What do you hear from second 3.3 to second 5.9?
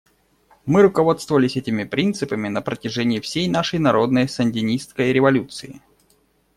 нашей народной сандинистской революции.